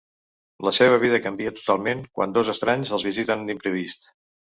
[0.67, 4.09] La seva vida canvia totalment quan dos estranys els visiten d’imprevist.